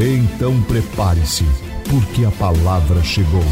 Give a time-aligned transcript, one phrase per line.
[0.00, 1.42] Então prepare-se,
[1.90, 3.42] porque a palavra chegou.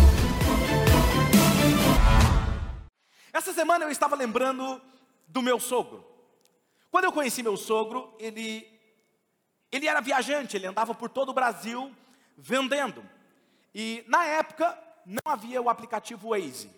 [3.32, 4.80] Essa semana eu estava lembrando
[5.27, 6.06] do meu sogro.
[6.88, 8.64] Quando eu conheci meu sogro, ele
[9.73, 11.92] ele era viajante, ele andava por todo o Brasil
[12.38, 13.02] vendendo.
[13.74, 16.70] E na época não havia o aplicativo Waze,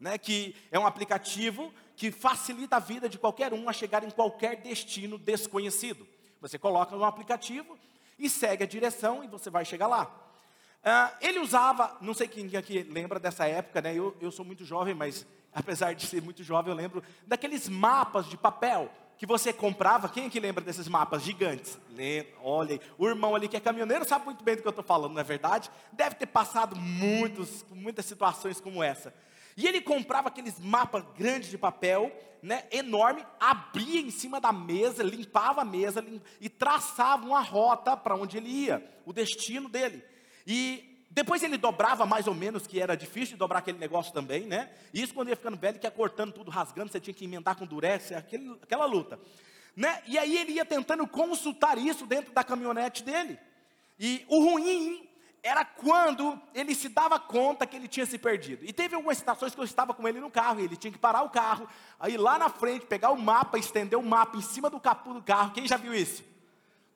[0.00, 4.10] né, que é um aplicativo que facilita a vida de qualquer um a chegar em
[4.10, 6.08] qualquer destino desconhecido.
[6.40, 7.78] Você coloca no aplicativo
[8.18, 10.04] e segue a direção e você vai chegar lá.
[10.84, 13.94] Uh, ele usava, não sei quem aqui lembra dessa época, né?
[13.94, 18.26] Eu, eu sou muito jovem, mas apesar de ser muito jovem, eu lembro daqueles mapas
[18.26, 20.08] de papel que você comprava.
[20.08, 21.78] Quem aqui lembra desses mapas gigantes?
[22.42, 25.14] Olha, o irmão ali que é caminhoneiro sabe muito bem do que eu estou falando,
[25.14, 25.70] não é verdade?
[25.92, 29.14] Deve ter passado muitos, muitas situações como essa.
[29.56, 35.02] E ele comprava aqueles mapas grandes de papel, né, enorme, abria em cima da mesa,
[35.02, 36.22] limpava a mesa limp...
[36.40, 40.04] e traçava uma rota para onde ele ia, o destino dele.
[40.46, 44.46] E depois ele dobrava mais ou menos, que era difícil de dobrar aquele negócio também,
[44.46, 44.68] né?
[44.92, 47.64] Isso quando ia ficando velho, que ia cortando tudo, rasgando, você tinha que emendar com
[47.64, 49.18] durex, aquele, aquela luta.
[49.76, 50.02] Né?
[50.06, 53.38] E aí ele ia tentando consultar isso dentro da caminhonete dele.
[53.98, 55.08] E o ruim
[55.44, 58.64] era quando ele se dava conta que ele tinha se perdido.
[58.64, 60.98] E teve algumas situações que eu estava com ele no carro, e ele tinha que
[60.98, 61.68] parar o carro,
[62.00, 65.22] aí lá na frente, pegar o mapa, estender o mapa em cima do capô do
[65.22, 65.52] carro.
[65.52, 66.24] Quem já viu isso?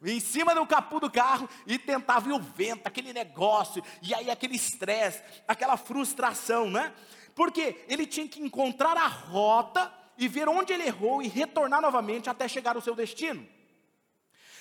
[0.02, 4.30] Em cima do capô do carro e tentava ver o vento, aquele negócio, e aí
[4.30, 6.94] aquele estresse, aquela frustração, né?
[7.34, 12.30] Porque ele tinha que encontrar a rota e ver onde ele errou e retornar novamente
[12.30, 13.46] até chegar ao seu destino.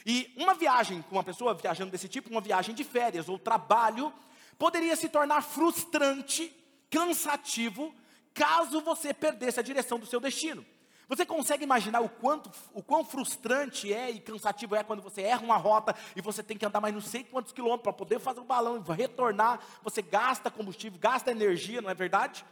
[0.10, 4.14] E uma viagem com uma pessoa viajando desse tipo, uma viagem de férias ou trabalho,
[4.58, 6.56] poderia se tornar frustrante,
[6.90, 7.94] cansativo,
[8.34, 10.66] caso você perdesse a direção do seu destino.
[11.10, 15.44] Você consegue imaginar o quanto, o quão frustrante é e cansativo é quando você erra
[15.44, 18.40] uma rota e você tem que andar mais não sei quantos quilômetros para poder fazer
[18.40, 22.46] o balão e retornar, você gasta combustível, gasta energia, não é verdade?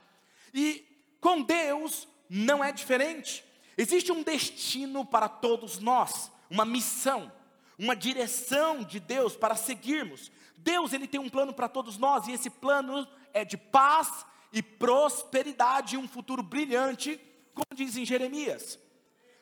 [0.53, 0.85] E
[1.21, 3.45] com Deus não é diferente.
[3.77, 7.31] Existe um destino para todos nós, uma missão
[7.77, 10.31] uma direção de Deus para seguirmos.
[10.57, 14.63] Deus ele tem um plano para todos nós e esse plano é de paz e
[14.63, 17.19] prosperidade, um futuro brilhante,
[17.53, 18.79] como diz em Jeremias.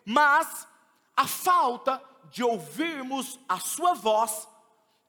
[0.05, 0.67] Mas
[1.15, 2.01] a falta
[2.31, 4.47] de ouvirmos a sua voz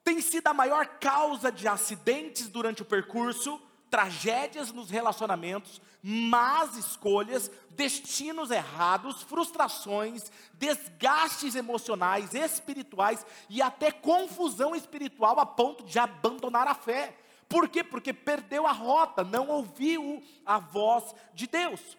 [0.03, 3.59] tem sido a maior causa de acidentes durante o percurso,
[3.89, 15.39] tragédias nos relacionamentos, más escolhas, destinos errados, frustrações, desgastes emocionais, espirituais e até confusão espiritual
[15.39, 17.17] a ponto de abandonar a fé.
[17.49, 17.83] Por quê?
[17.83, 21.97] Porque perdeu a rota, não ouviu a voz de Deus.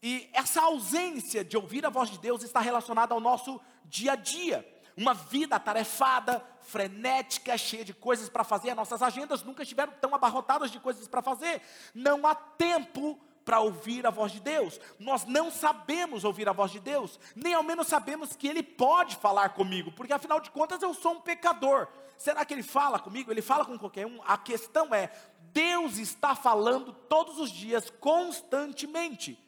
[0.00, 4.16] E essa ausência de ouvir a voz de Deus está relacionada ao nosso dia a
[4.16, 4.64] dia.
[4.96, 8.70] Uma vida atarefada, frenética, cheia de coisas para fazer.
[8.70, 11.60] As nossas agendas nunca estiveram tão abarrotadas de coisas para fazer.
[11.94, 14.80] Não há tempo para ouvir a voz de Deus.
[14.98, 19.16] Nós não sabemos ouvir a voz de Deus, nem ao menos sabemos que Ele pode
[19.16, 21.88] falar comigo, porque afinal de contas eu sou um pecador.
[22.16, 23.30] Será que Ele fala comigo?
[23.30, 24.20] Ele fala com qualquer um?
[24.24, 25.12] A questão é:
[25.52, 29.38] Deus está falando todos os dias, constantemente.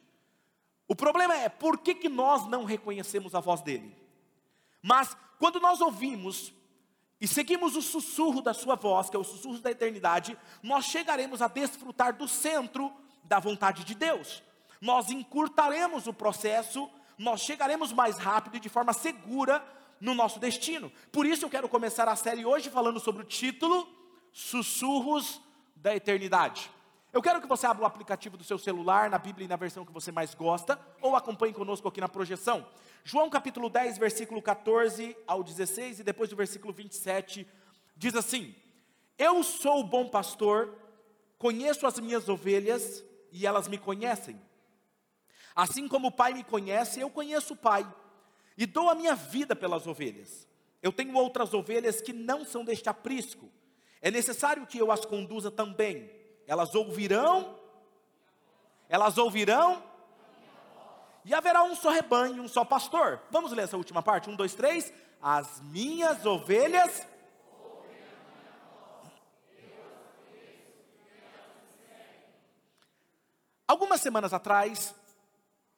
[0.89, 3.97] O problema é, por que, que nós não reconhecemos a voz dEle?
[4.81, 6.52] Mas, quando nós ouvimos
[7.20, 11.41] e seguimos o sussurro da Sua voz, que é o sussurro da eternidade, nós chegaremos
[11.41, 12.92] a desfrutar do centro
[13.24, 14.42] da vontade de Deus.
[14.80, 16.88] Nós encurtaremos o processo,
[17.19, 19.64] nós chegaremos mais rápido e de forma segura
[20.00, 20.92] no nosso destino.
[21.10, 23.89] Por isso eu quero começar a série hoje falando sobre o título
[24.32, 25.41] Sussurros
[25.74, 26.71] da Eternidade.
[27.16, 29.86] Eu quero que você abra o aplicativo do seu celular, na Bíblia e na versão
[29.86, 32.68] que você mais gosta, ou acompanhe conosco aqui na projeção.
[33.04, 37.47] João capítulo 10, versículo 14 ao 16, e depois do versículo 27,
[37.97, 38.54] diz assim:
[39.16, 40.77] Eu sou o bom pastor,
[41.39, 43.03] conheço as minhas ovelhas
[43.33, 44.39] e elas me conhecem.
[45.54, 47.91] Assim como o Pai me conhece, eu conheço o Pai
[48.59, 50.47] e dou a minha vida pelas ovelhas.
[50.83, 53.51] Eu tenho outras ovelhas que não são deste aprisco.
[54.03, 56.16] É necessário que eu as conduza também.
[56.47, 57.59] Elas ouvirão,
[58.89, 59.83] elas ouvirão,
[61.25, 63.21] e haverá um só rebanho, um só pastor.
[63.31, 64.31] Vamos ler essa última parte?
[64.31, 64.93] Um, dois, três.
[65.21, 67.04] As minhas ovelhas.
[73.66, 74.95] Algumas semanas atrás,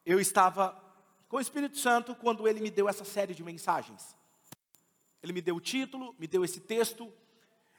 [0.05, 0.79] eu estava
[1.31, 4.15] com o Espírito Santo quando ele me deu essa série de mensagens.
[5.23, 7.11] Ele me deu o título, me deu esse texto,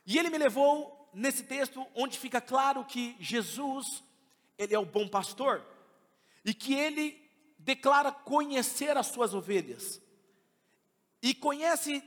[0.07, 4.03] e ele me levou nesse texto onde fica claro que Jesus,
[4.57, 5.63] ele é o bom pastor,
[6.43, 10.01] e que ele declara conhecer as suas ovelhas.
[11.21, 12.03] E conhece,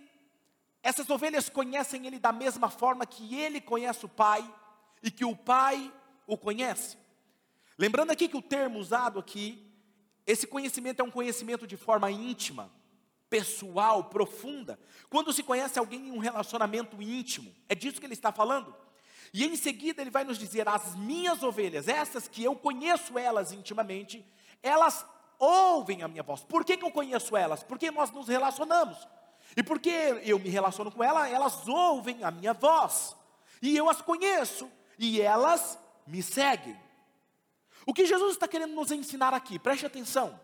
[0.82, 4.43] essas ovelhas conhecem ele da mesma forma que ele conhece o Pai,
[5.02, 5.93] e que o Pai
[6.26, 6.96] o conhece.
[7.76, 9.66] Lembrando aqui que o termo usado aqui,
[10.26, 12.70] esse conhecimento é um conhecimento de forma íntima,
[13.28, 14.78] pessoal, profunda.
[15.08, 18.81] Quando se conhece alguém em um relacionamento íntimo, é disso que ele está falando.
[19.32, 23.52] E em seguida ele vai nos dizer: as minhas ovelhas, essas que eu conheço elas
[23.52, 24.25] intimamente,
[24.62, 25.06] elas
[25.38, 26.43] ouvem a minha voz.
[26.44, 27.62] Por que, que eu conheço elas?
[27.62, 28.96] Porque nós nos relacionamos.
[29.56, 29.90] E porque
[30.25, 33.17] eu me relaciono com elas, elas ouvem a minha voz.
[33.61, 34.70] E eu as conheço.
[34.99, 36.78] E elas me seguem.
[37.87, 40.38] O que Jesus está querendo nos ensinar aqui, preste atenção,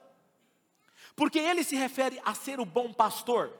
[1.14, 3.56] porque ele se refere a ser o bom pastor.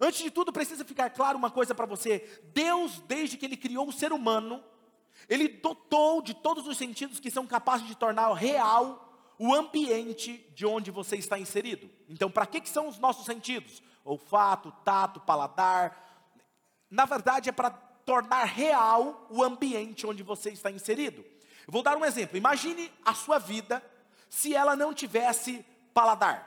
[0.00, 3.88] Antes de tudo, precisa ficar claro uma coisa para você: Deus, desde que ele criou
[3.88, 4.64] o ser humano,
[5.28, 9.08] ele dotou de todos os sentidos que são capazes de tornar real
[9.38, 11.90] o ambiente de onde você está inserido.
[12.08, 13.82] Então, para que, que são os nossos sentidos?
[14.04, 16.08] Olfato, tato, paladar.
[16.90, 21.24] Na verdade, é para tornar real o ambiente onde você está inserido.
[21.66, 22.36] Vou dar um exemplo.
[22.36, 23.82] Imagine a sua vida
[24.28, 26.46] se ela não tivesse paladar.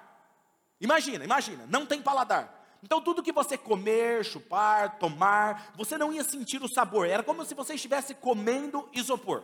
[0.81, 2.62] Imagina, imagina, não tem paladar.
[2.83, 7.07] Então tudo que você comer, chupar, tomar, você não ia sentir o sabor.
[7.07, 9.43] Era como se você estivesse comendo isopor.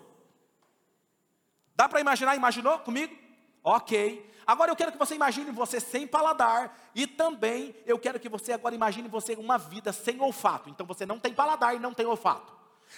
[1.73, 2.35] Dá para imaginar?
[2.35, 3.17] Imaginou comigo?
[3.63, 4.29] Ok.
[4.45, 8.51] Agora eu quero que você imagine você sem paladar e também eu quero que você
[8.51, 10.69] agora imagine você uma vida sem olfato.
[10.69, 12.51] Então você não tem paladar e não tem olfato.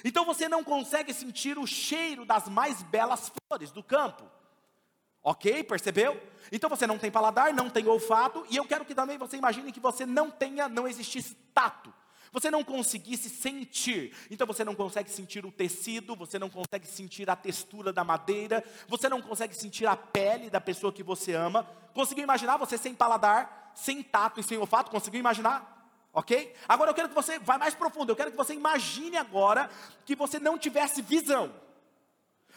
[0.03, 4.23] Então você não consegue sentir o cheiro das mais belas flores do campo.
[5.23, 5.63] Ok?
[5.63, 6.19] Percebeu?
[6.51, 9.71] Então você não tem paladar, não tem olfato, e eu quero que também você imagine
[9.71, 11.93] que você não tenha, não existisse tato.
[12.33, 14.15] Você não conseguisse sentir.
[14.29, 18.63] Então você não consegue sentir o tecido, você não consegue sentir a textura da madeira,
[18.87, 21.67] você não consegue sentir a pele da pessoa que você ama.
[21.93, 24.89] Conseguiu imaginar você sem paladar, sem tato e sem olfato?
[24.89, 25.81] Conseguiu imaginar?
[26.13, 26.53] ok?
[26.67, 29.69] Agora eu quero que você vá mais profundo, eu quero que você imagine agora
[30.05, 31.51] que você não tivesse visão.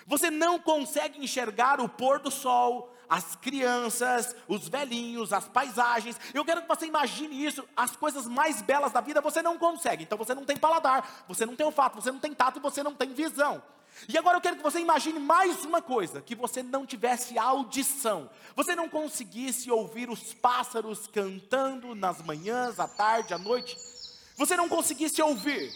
[0.07, 6.19] Você não consegue enxergar o pôr do sol, as crianças, os velhinhos, as paisagens.
[6.33, 10.03] Eu quero que você imagine isso, as coisas mais belas da vida você não consegue.
[10.03, 12.83] Então você não tem paladar, você não tem olfato, você não tem tato e você
[12.83, 13.63] não tem visão.
[14.09, 18.29] E agora eu quero que você imagine mais uma coisa: que você não tivesse audição,
[18.57, 23.77] você não conseguisse ouvir os pássaros cantando nas manhãs, à tarde, à noite,
[24.37, 25.73] você não conseguisse ouvir.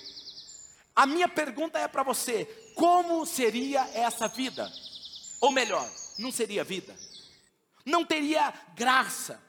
[0.94, 4.70] A minha pergunta é para você: como seria essa vida?
[5.40, 5.86] Ou melhor,
[6.18, 6.94] não seria vida,
[7.84, 9.42] não teria graça.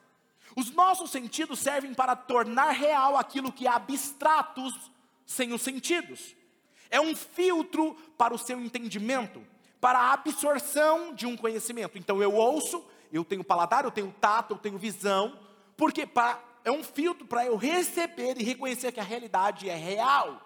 [0.56, 4.74] Os nossos sentidos servem para tornar real aquilo que é abstratos
[5.26, 6.36] sem os sentidos
[6.90, 9.46] é um filtro para o seu entendimento,
[9.80, 11.98] para a absorção de um conhecimento.
[11.98, 15.40] Então eu ouço, eu tenho paladar, eu tenho tato, eu tenho visão,
[15.78, 16.08] porque
[16.66, 20.42] é um filtro para eu receber e reconhecer que a realidade é real,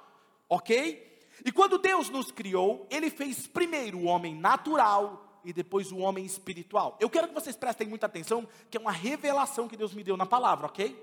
[0.49, 1.12] ok?
[1.45, 6.25] E quando Deus nos criou, Ele fez primeiro o homem natural e depois o homem
[6.25, 6.97] espiritual.
[6.99, 10.15] Eu quero que vocês prestem muita atenção, que é uma revelação que Deus me deu
[10.15, 10.95] na palavra, ok?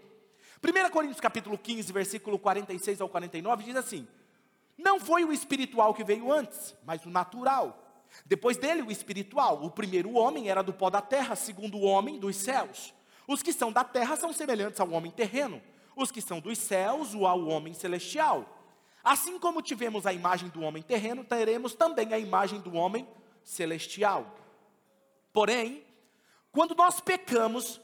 [0.62, 4.06] 1 Coríntios capítulo 15, versículo 46 ao 49 diz assim:
[4.82, 7.86] não foi o espiritual que veio antes, mas o natural.
[8.24, 9.62] Depois dele, o espiritual.
[9.62, 12.94] O primeiro homem era do pó da terra, segundo o homem dos céus.
[13.28, 15.60] Os que são da terra são semelhantes ao homem terreno,
[15.94, 18.59] os que são dos céus, o ao homem celestial.
[19.02, 23.08] Assim como tivemos a imagem do homem terreno, teremos também a imagem do homem
[23.42, 24.36] celestial.
[25.32, 25.84] Porém,
[26.52, 27.80] quando nós pecamos,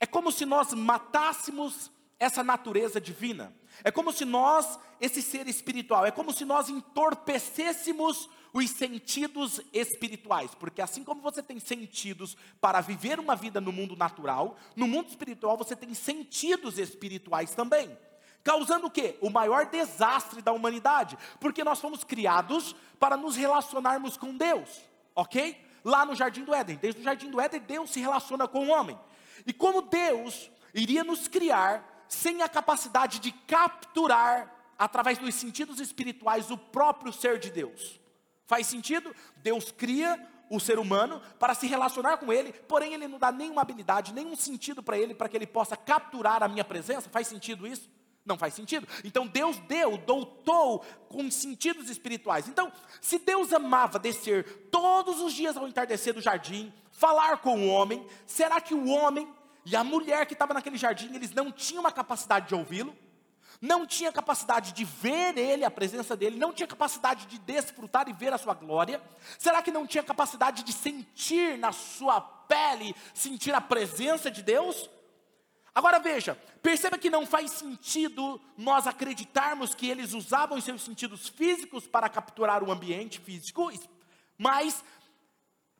[0.00, 3.54] é como se nós matássemos essa natureza divina.
[3.84, 10.54] É como se nós, esse ser espiritual, é como se nós entorpecêssemos os sentidos espirituais,
[10.54, 15.08] porque assim como você tem sentidos para viver uma vida no mundo natural, no mundo
[15.08, 17.96] espiritual você tem sentidos espirituais também.
[18.42, 19.18] Causando o quê?
[19.20, 24.68] O maior desastre da humanidade, porque nós fomos criados para nos relacionarmos com Deus,
[25.14, 25.64] ok?
[25.84, 28.70] Lá no Jardim do Éden, desde o Jardim do Éden, Deus se relaciona com o
[28.70, 28.98] homem.
[29.46, 36.50] E como Deus iria nos criar sem a capacidade de capturar, através dos sentidos espirituais,
[36.50, 38.00] o próprio ser de Deus.
[38.46, 39.14] Faz sentido?
[39.36, 40.18] Deus cria
[40.48, 44.34] o ser humano para se relacionar com ele, porém ele não dá nenhuma habilidade, nenhum
[44.34, 47.10] sentido para ele, para que ele possa capturar a minha presença.
[47.10, 47.90] Faz sentido isso?
[48.28, 48.86] Não faz sentido.
[49.02, 52.46] Então Deus deu, doutou com sentidos espirituais.
[52.46, 52.70] Então,
[53.00, 58.06] se Deus amava descer todos os dias ao entardecer do jardim, falar com o homem.
[58.26, 59.26] Será que o homem
[59.64, 62.94] e a mulher que estava naquele jardim, eles não tinham uma capacidade de ouvi-lo?
[63.60, 68.12] Não tinha capacidade de ver ele, a presença dele, não tinha capacidade de desfrutar e
[68.12, 69.02] ver a sua glória?
[69.38, 74.88] Será que não tinha capacidade de sentir na sua pele, sentir a presença de Deus?
[75.74, 81.86] Agora veja, perceba que não faz sentido nós acreditarmos que eles usavam seus sentidos físicos
[81.86, 83.70] para capturar o ambiente físico,
[84.36, 84.82] mas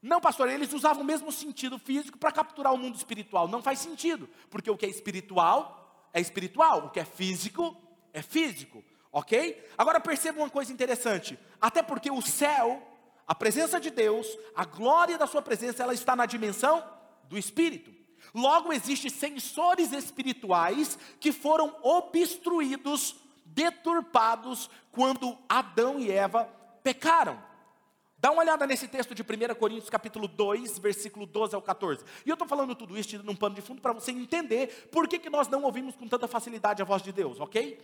[0.00, 3.49] não, pastor, eles usavam o mesmo sentido físico para capturar o mundo espiritual.
[3.49, 7.76] Não faz sentido, porque o que é espiritual é espiritual, o que é físico
[8.12, 9.64] é físico, ok?
[9.76, 12.83] Agora perceba uma coisa interessante: até porque o céu,
[13.26, 16.85] a presença de Deus, a glória da Sua presença, ela está na dimensão
[17.25, 17.92] do espírito.
[18.34, 26.44] Logo, existem sensores espirituais que foram obstruídos, deturpados, quando Adão e Eva
[26.82, 27.48] pecaram.
[28.20, 32.04] Dá uma olhada nesse texto de 1 Coríntios capítulo 2, versículo 12 ao 14.
[32.26, 35.20] E eu estou falando tudo isso num pano de fundo para você entender por que,
[35.20, 37.78] que nós não ouvimos com tanta facilidade a voz de Deus, ok?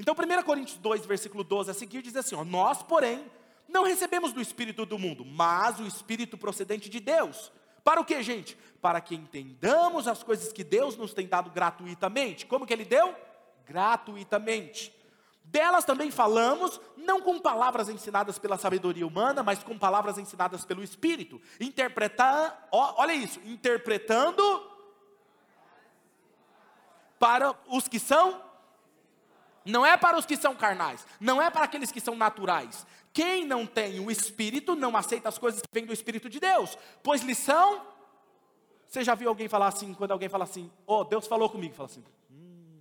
[0.00, 3.24] Então 1 Coríntios 2, versículo 12 a seguir diz assim: ó, Nós, porém,
[3.68, 7.52] não recebemos do Espírito do mundo, mas o Espírito procedente de Deus.
[7.88, 8.54] Para o que, gente?
[8.82, 12.44] Para que entendamos as coisas que Deus nos tem dado gratuitamente.
[12.44, 13.16] Como que Ele deu?
[13.64, 14.94] Gratuitamente.
[15.42, 20.84] Delas também falamos, não com palavras ensinadas pela sabedoria humana, mas com palavras ensinadas pelo
[20.84, 21.40] Espírito.
[21.58, 24.42] Interpretar, olha isso, interpretando
[27.18, 28.38] para os que são,
[29.64, 32.86] não é para os que são carnais, não é para aqueles que são naturais.
[33.12, 36.76] Quem não tem o Espírito não aceita as coisas que vêm do Espírito de Deus,
[37.02, 37.86] pois lhe são.
[38.86, 41.88] Você já viu alguém falar assim, quando alguém fala assim, oh, Deus falou comigo, fala
[41.88, 42.80] assim, hum,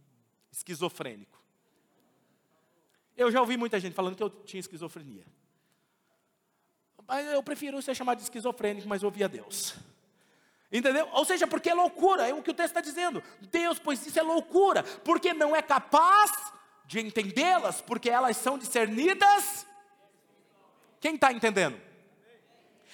[0.51, 1.37] esquizofrênico.
[3.15, 5.25] Eu já ouvi muita gente falando que eu tinha esquizofrenia.
[7.07, 9.75] Mas eu prefiro ser chamado de esquizofrênico, mas ouvia Deus.
[10.71, 11.07] Entendeu?
[11.13, 13.23] Ou seja, porque é loucura, é o que o texto está dizendo.
[13.49, 16.31] Deus, pois isso é loucura, porque não é capaz
[16.85, 19.65] de entendê-las, porque elas são discernidas.
[20.99, 21.79] Quem está entendendo?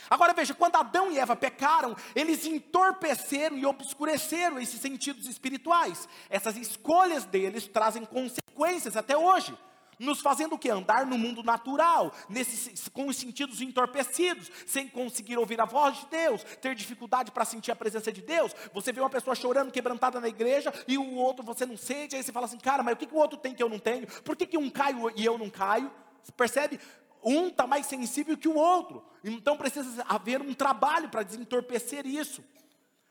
[0.09, 6.07] Agora veja, quando Adão e Eva pecaram, eles entorpeceram e obscureceram esses sentidos espirituais.
[6.29, 9.57] Essas escolhas deles trazem consequências até hoje
[9.99, 10.69] nos fazendo o que?
[10.69, 16.07] Andar no mundo natural, nesse, com os sentidos entorpecidos, sem conseguir ouvir a voz de
[16.07, 18.53] Deus, ter dificuldade para sentir a presença de Deus.
[18.73, 22.23] Você vê uma pessoa chorando, quebrantada na igreja, e o outro você não sente, aí
[22.23, 24.07] você fala assim, cara, mas o que, que o outro tem que eu não tenho?
[24.23, 25.91] Por que, que um cai e eu não caio?
[26.21, 26.79] Você percebe?
[27.23, 32.43] Um está mais sensível que o outro, então precisa haver um trabalho para desentorpecer isso.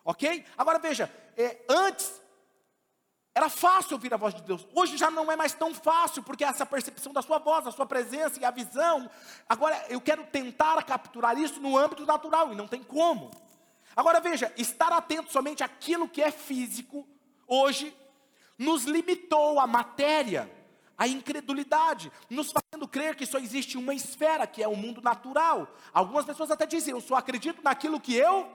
[0.04, 0.44] Ok?
[0.56, 2.20] Agora veja, é, antes
[3.34, 4.66] era fácil ouvir a voz de Deus.
[4.74, 7.86] Hoje já não é mais tão fácil, porque essa percepção da sua voz, da sua
[7.86, 9.08] presença e a visão.
[9.48, 13.30] Agora eu quero tentar capturar isso no âmbito natural e não tem como.
[13.96, 17.06] Agora veja, estar atento somente àquilo que é físico,
[17.46, 17.96] hoje,
[18.58, 20.50] nos limitou à matéria,
[20.96, 25.68] à incredulidade, nos fazendo crer que só existe uma esfera, que é o mundo natural.
[25.92, 28.48] Algumas pessoas até dizem, eu só acredito naquilo que eu.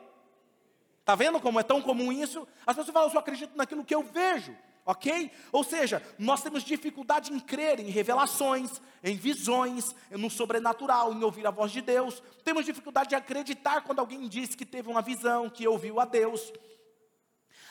[0.99, 2.47] Está vendo como é tão comum isso?
[2.65, 4.55] As pessoas falam, eu só acredito naquilo que eu vejo
[4.87, 5.29] ok?
[5.51, 11.45] Ou seja, nós temos dificuldade em crer em revelações, em visões, no sobrenatural, em ouvir
[11.45, 12.23] a voz de Deus.
[12.43, 16.53] Temos dificuldade de acreditar quando alguém diz que teve uma visão, que ouviu a Deus.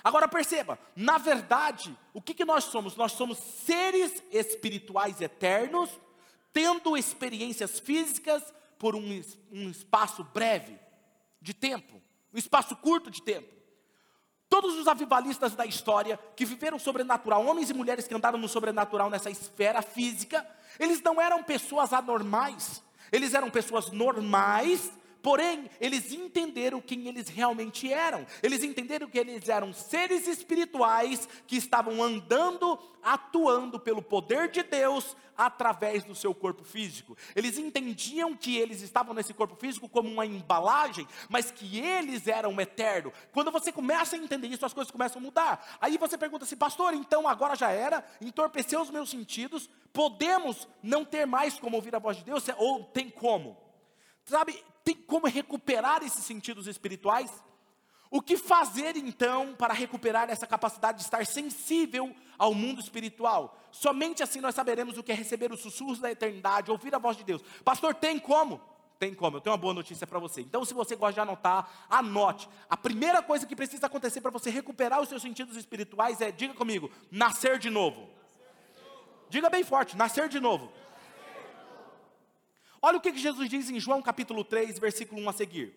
[0.03, 2.97] Agora perceba, na verdade, o que, que nós somos?
[2.97, 5.91] Nós somos seres espirituais eternos,
[6.53, 8.43] tendo experiências físicas
[8.79, 9.23] por um,
[9.53, 10.79] um espaço breve
[11.41, 12.01] de tempo,
[12.33, 13.55] um espaço curto de tempo.
[14.49, 19.11] Todos os avivalistas da história que viveram sobrenatural, homens e mulheres que andaram no sobrenatural
[19.11, 20.47] nessa esfera física,
[20.79, 24.93] eles não eram pessoas anormais, eles eram pessoas normais
[25.27, 28.25] Porém, eles entenderam quem eles realmente eram.
[28.45, 35.17] Eles entenderam que eles eram seres espirituais que estavam andando, atuando pelo poder de Deus
[35.37, 37.19] através do seu corpo físico.
[37.35, 42.61] Eles entendiam que eles estavam nesse corpo físico como uma embalagem, mas que eles eram
[42.61, 43.13] eterno.
[43.33, 45.77] Quando você começa a entender isso, as coisas começam a mudar.
[45.81, 51.05] Aí você pergunta assim, pastor, então agora já era, entorpeceu os meus sentidos, podemos não
[51.05, 52.45] ter mais como ouvir a voz de Deus?
[52.59, 53.66] Ou tem como?
[54.27, 57.31] Sabe, tem como recuperar esses sentidos espirituais?
[58.11, 63.59] O que fazer então para recuperar essa capacidade de estar sensível ao mundo espiritual?
[63.71, 67.17] Somente assim nós saberemos o que é receber os sussurros da eternidade, ouvir a voz
[67.17, 67.43] de Deus.
[67.65, 68.61] Pastor, tem como?
[68.99, 70.41] Tem como, eu tenho uma boa notícia para você.
[70.41, 72.49] Então, se você gosta de anotar, anote.
[72.69, 76.55] A primeira coisa que precisa acontecer para você recuperar os seus sentidos espirituais é, diga
[76.55, 78.09] comigo, nascer de novo.
[79.29, 80.73] Diga bem forte, nascer de novo.
[82.87, 85.75] Olha o que Jesus diz em João capítulo 3, versículo 1 a seguir.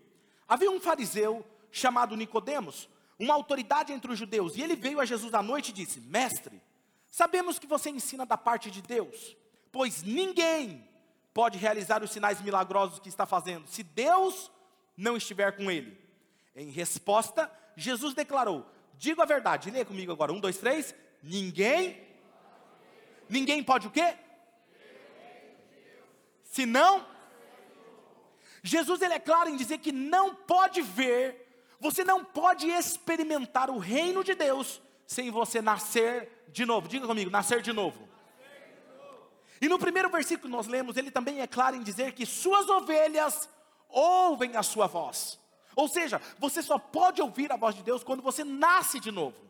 [0.47, 2.87] Havia um fariseu chamado Nicodemos,
[3.17, 6.61] uma autoridade entre os judeus, e ele veio a Jesus à noite e disse: Mestre,
[7.09, 9.35] sabemos que você ensina da parte de Deus,
[9.71, 10.87] pois ninguém
[11.33, 14.51] pode realizar os sinais milagrosos que está fazendo, se Deus
[14.95, 15.97] não estiver com ele.
[16.55, 18.63] Em resposta, Jesus declarou:
[18.99, 20.93] Digo a verdade, leia comigo agora, um, dois, três.
[21.23, 22.03] Ninguém,
[23.27, 24.15] ninguém pode o quê?
[26.49, 27.05] Se não,
[28.63, 31.47] Jesus ele é claro em dizer que não pode ver,
[31.79, 36.87] você não pode experimentar o reino de Deus sem você nascer de novo.
[36.87, 38.09] Diga comigo, nascer de novo.
[39.61, 42.67] E no primeiro versículo que nós lemos, ele também é claro em dizer que suas
[42.67, 43.47] ovelhas
[43.87, 45.39] ouvem a sua voz.
[45.75, 49.48] Ou seja, você só pode ouvir a voz de Deus quando você nasce de novo.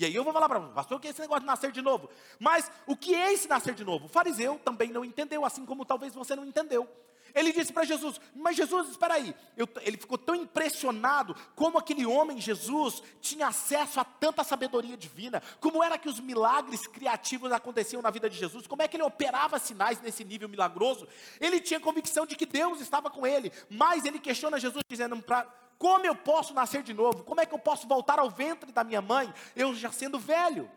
[0.00, 1.70] E aí eu vou falar para você, pastor, o que é esse negócio de nascer
[1.70, 2.08] de novo?
[2.38, 4.06] Mas o que é esse nascer de novo?
[4.06, 6.88] O fariseu também não entendeu, assim como talvez você não entendeu.
[7.34, 9.34] Ele disse para Jesus: Mas Jesus, espera aí.
[9.58, 15.42] Eu, ele ficou tão impressionado como aquele homem, Jesus, tinha acesso a tanta sabedoria divina,
[15.60, 19.04] como era que os milagres criativos aconteciam na vida de Jesus, como é que ele
[19.04, 21.06] operava sinais nesse nível milagroso.
[21.38, 25.46] Ele tinha convicção de que Deus estava com ele, mas ele questiona Jesus, dizendo: pra,
[25.80, 27.24] Como eu posso nascer de novo?
[27.24, 30.70] Como é que eu posso voltar ao ventre da minha mãe, eu já sendo velho?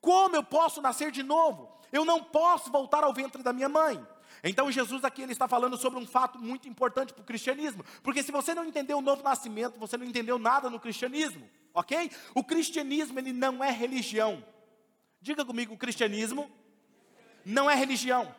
[0.00, 1.72] Como eu posso nascer de novo?
[1.92, 4.04] Eu não posso voltar ao ventre da minha mãe.
[4.42, 8.24] Então Jesus aqui ele está falando sobre um fato muito importante para o cristianismo, porque
[8.24, 12.10] se você não entendeu o novo nascimento, você não entendeu nada no cristianismo, ok?
[12.34, 14.44] O cristianismo ele não é religião.
[15.20, 16.50] Diga comigo, o cristianismo
[17.44, 18.34] não é religião.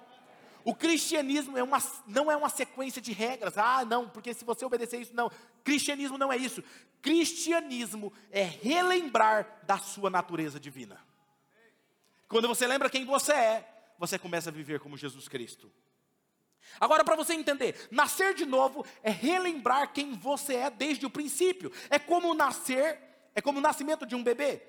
[0.66, 3.58] O cristianismo é uma, não é uma sequência de regras.
[3.58, 5.30] Ah, não, porque se você obedecer isso, não.
[5.64, 6.64] Cristianismo não é isso.
[7.02, 11.00] Cristianismo é relembrar da sua natureza divina.
[12.28, 15.72] Quando você lembra quem você é, você começa a viver como Jesus Cristo.
[16.80, 21.72] Agora, para você entender, nascer de novo é relembrar quem você é desde o princípio.
[21.90, 23.00] É como nascer,
[23.36, 24.62] é como o nascimento de um bebê.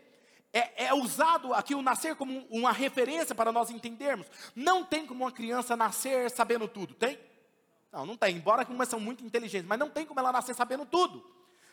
[0.56, 4.28] É, é, usado aqui o nascer como uma referência para nós entendermos.
[4.54, 7.18] Não tem como uma criança nascer sabendo tudo, tem?
[7.90, 8.36] Não, não tem.
[8.36, 11.28] Embora algumas são muito inteligentes, mas não tem como ela nascer sabendo tudo,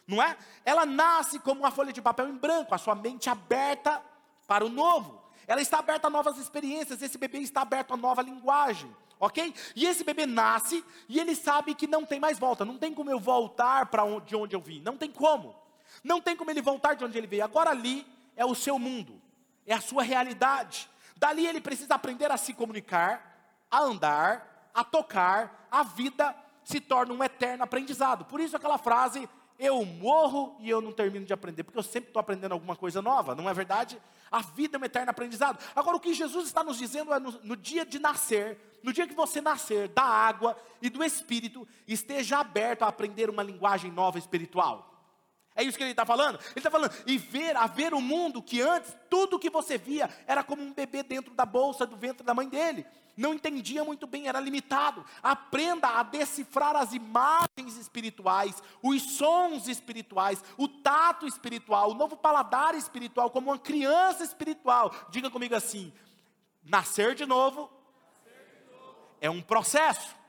[0.07, 0.35] não é?
[0.65, 4.01] Ela nasce como uma folha de papel em branco, a sua mente aberta
[4.47, 5.21] para o novo.
[5.45, 7.03] Ela está aberta a novas experiências.
[7.03, 9.53] Esse bebê está aberto a nova linguagem ok?
[9.75, 13.11] E esse bebê nasce e ele sabe que não tem mais volta, não tem como
[13.11, 15.55] eu voltar para onde, de onde eu vim, não tem como,
[16.03, 17.43] não tem como ele voltar de onde ele veio.
[17.43, 18.03] Agora ali
[18.41, 19.21] é o seu mundo,
[19.67, 20.89] é a sua realidade.
[21.15, 27.13] Dali ele precisa aprender a se comunicar, a andar, a tocar, a vida se torna
[27.13, 28.25] um eterno aprendizado.
[28.25, 32.09] Por isso aquela frase eu morro e eu não termino de aprender, porque eu sempre
[32.09, 34.01] estou aprendendo alguma coisa nova, não é verdade?
[34.31, 35.63] A vida é um eterno aprendizado.
[35.75, 39.05] Agora, o que Jesus está nos dizendo é no, no dia de nascer, no dia
[39.05, 44.17] que você nascer da água e do Espírito, esteja aberto a aprender uma linguagem nova
[44.17, 44.90] espiritual.
[45.61, 46.39] É isso que ele está falando?
[46.39, 50.09] Ele está falando, e ver, a ver o mundo que antes, tudo que você via
[50.25, 52.83] era como um bebê dentro da bolsa do ventre da mãe dele
[53.15, 55.05] não entendia muito bem, era limitado.
[55.21, 62.73] Aprenda a decifrar as imagens espirituais, os sons espirituais, o tato espiritual, o novo paladar
[62.73, 64.91] espiritual, como uma criança espiritual.
[65.09, 65.93] Diga comigo assim:
[66.63, 67.69] nascer de novo,
[69.19, 70.20] é um processo.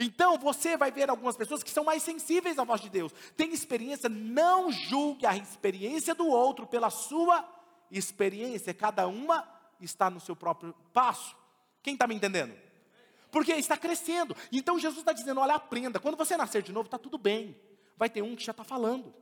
[0.00, 3.52] Então você vai ver algumas pessoas que são mais sensíveis à voz de Deus, tem
[3.52, 7.46] experiência, não julgue a experiência do outro pela sua
[7.90, 9.46] experiência, cada uma
[9.78, 11.36] está no seu próprio passo.
[11.82, 12.54] Quem está me entendendo?
[13.30, 14.34] Porque está crescendo.
[14.50, 16.00] Então Jesus está dizendo: olha, aprenda.
[16.00, 17.56] Quando você nascer de novo, está tudo bem.
[17.96, 19.14] Vai ter um que já está falando.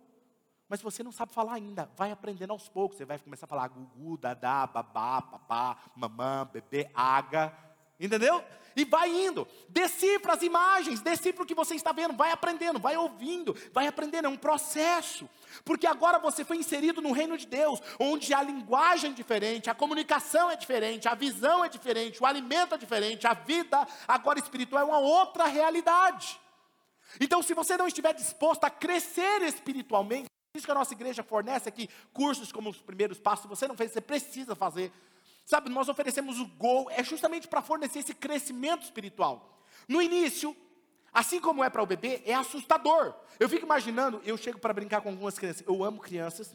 [0.68, 1.90] Mas você não sabe falar ainda.
[1.96, 2.98] Vai aprendendo aos poucos.
[2.98, 7.67] Você vai começar a falar gugu, dadá, babá, papá, mamã, bebê, aga.
[7.98, 8.44] Entendeu?
[8.76, 9.46] E vai indo.
[9.68, 14.26] Decifra as imagens, decifra o que você está vendo, vai aprendendo, vai ouvindo, vai aprendendo,
[14.26, 15.28] é um processo.
[15.64, 19.74] Porque agora você foi inserido no reino de Deus, onde a linguagem é diferente, a
[19.74, 24.82] comunicação é diferente, a visão é diferente, o alimento é diferente, a vida agora espiritual
[24.82, 26.38] é uma outra realidade.
[27.18, 31.68] Então, se você não estiver disposto a crescer espiritualmente, isso que a nossa igreja fornece
[31.68, 34.92] aqui, cursos como os primeiros passos, você não fez, você precisa fazer.
[35.48, 39.64] Sabe, nós oferecemos o gol, é justamente para fornecer esse crescimento espiritual.
[39.88, 40.54] No início,
[41.10, 43.14] assim como é para o bebê, é assustador.
[43.40, 46.54] Eu fico imaginando, eu chego para brincar com algumas crianças, eu amo crianças,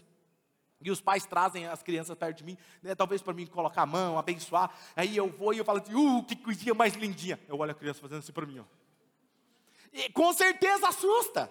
[0.79, 3.85] e os pais trazem as crianças perto de mim, né, talvez para mim colocar a
[3.87, 4.69] mão, abençoar.
[4.95, 7.39] Aí eu vou e eu falo assim, uh, que coisinha mais lindinha.
[7.47, 8.63] Eu olho a criança fazendo assim para mim, ó.
[9.91, 11.49] E, com certeza assusta.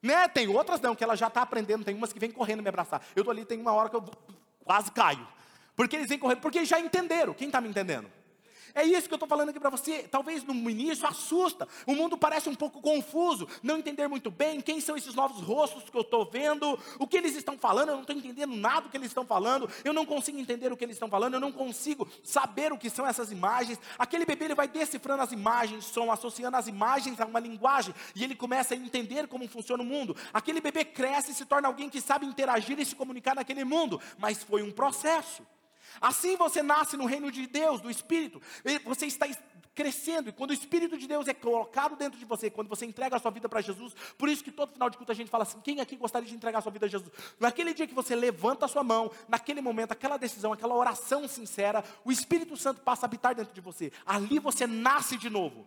[0.00, 0.28] Né?
[0.28, 3.04] Tem outras não, que ela já está aprendendo, tem umas que vêm correndo me abraçar.
[3.16, 4.04] Eu estou ali, tem uma hora que eu
[4.64, 5.26] quase caio.
[5.76, 7.34] Porque eles vêm correndo, porque eles já entenderam.
[7.34, 8.08] Quem está me entendendo?
[8.74, 10.02] É isso que eu estou falando aqui para você.
[10.02, 11.68] Talvez no início assusta.
[11.86, 13.48] O mundo parece um pouco confuso.
[13.62, 16.76] Não entender muito bem quem são esses novos rostos que eu estou vendo.
[16.98, 17.90] O que eles estão falando.
[17.90, 19.70] Eu não estou entendendo nada do que eles estão falando.
[19.84, 21.34] Eu não consigo entender o que eles estão falando.
[21.34, 23.78] Eu não consigo saber o que são essas imagens.
[23.96, 27.94] Aquele bebê ele vai decifrando as imagens, som, associando as imagens a uma linguagem.
[28.12, 30.16] E ele começa a entender como funciona o mundo.
[30.32, 34.00] Aquele bebê cresce e se torna alguém que sabe interagir e se comunicar naquele mundo.
[34.18, 35.44] Mas foi um processo.
[36.00, 38.40] Assim você nasce no reino de Deus, do Espírito.
[38.84, 39.26] Você está
[39.74, 43.16] crescendo, e quando o Espírito de Deus é colocado dentro de você, quando você entrega
[43.16, 45.42] a sua vida para Jesus, por isso que todo final de culto a gente fala
[45.42, 47.10] assim: quem aqui gostaria de entregar a sua vida a Jesus?
[47.40, 51.84] Naquele dia que você levanta a sua mão, naquele momento, aquela decisão, aquela oração sincera,
[52.04, 53.92] o Espírito Santo passa a habitar dentro de você.
[54.06, 55.66] Ali você nasce de novo.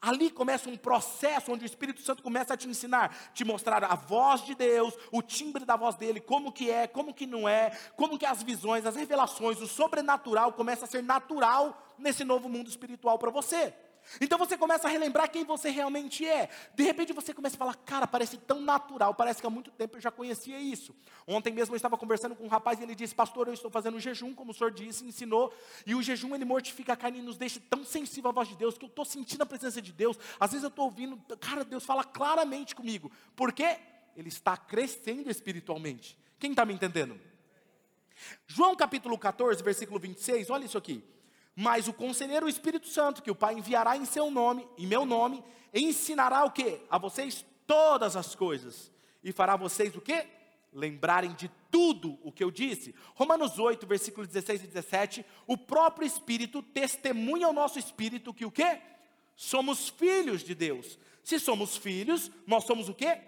[0.00, 3.94] Ali começa um processo onde o Espírito Santo começa a te ensinar, te mostrar a
[3.94, 7.76] voz de Deus, o timbre da voz dele, como que é, como que não é,
[7.96, 12.68] como que as visões, as revelações, o sobrenatural começa a ser natural nesse novo mundo
[12.68, 13.74] espiritual para você.
[14.20, 16.48] Então você começa a relembrar quem você realmente é.
[16.74, 19.96] De repente você começa a falar, cara, parece tão natural, parece que há muito tempo
[19.96, 20.94] eu já conhecia isso.
[21.26, 24.00] Ontem mesmo eu estava conversando com um rapaz e ele disse, pastor, eu estou fazendo
[24.00, 25.52] jejum, como o senhor disse, ensinou.
[25.86, 28.56] E o jejum ele mortifica a carne e nos deixa tão sensível à voz de
[28.56, 30.18] Deus, que eu estou sentindo a presença de Deus.
[30.38, 33.12] Às vezes eu estou ouvindo, cara, Deus fala claramente comigo.
[33.36, 33.78] Por quê?
[34.16, 36.18] Ele está crescendo espiritualmente.
[36.38, 37.20] Quem está me entendendo?
[38.46, 41.02] João capítulo 14, versículo 26, olha isso aqui.
[41.54, 45.04] Mas o conselheiro, o Espírito Santo, que o Pai enviará em seu nome, em meu
[45.04, 45.42] nome,
[45.74, 46.80] ensinará o que?
[46.88, 48.90] A vocês todas as coisas.
[49.22, 50.26] E fará vocês o que?
[50.72, 52.94] Lembrarem de tudo o que eu disse.
[53.14, 55.26] Romanos 8, versículos 16 e 17.
[55.46, 58.80] O próprio Espírito testemunha ao nosso Espírito que o que?
[59.36, 60.98] Somos filhos de Deus.
[61.22, 63.18] Se somos filhos, nós somos o que?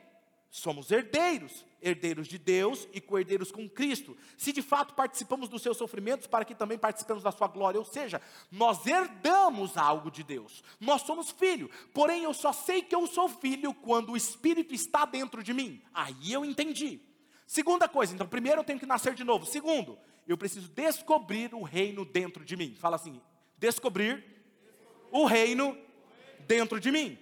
[0.50, 4.16] Somos herdeiros herdeiros de Deus e co-herdeiros com Cristo.
[4.38, 7.84] Se de fato participamos dos seus sofrimentos, para que também participemos da sua glória, ou
[7.84, 10.62] seja, nós herdamos algo de Deus.
[10.80, 11.68] Nós somos filho.
[11.92, 15.82] Porém, eu só sei que eu sou filho quando o Espírito está dentro de mim.
[15.92, 17.00] Aí eu entendi.
[17.46, 19.44] Segunda coisa, então, primeiro eu tenho que nascer de novo.
[19.44, 22.74] Segundo, eu preciso descobrir o reino dentro de mim.
[22.80, 23.20] Fala assim:
[23.58, 24.24] descobrir
[25.10, 25.76] o reino
[26.46, 27.18] dentro de mim.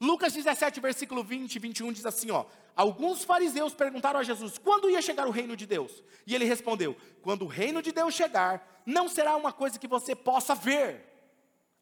[0.00, 2.44] Lucas 17, versículo 20 e 21 diz assim: ó,
[2.78, 6.02] alguns fariseus perguntaram a Jesus quando ia chegar o reino de Deus.
[6.24, 10.14] E ele respondeu: Quando o reino de Deus chegar, não será uma coisa que você
[10.14, 11.04] possa ver.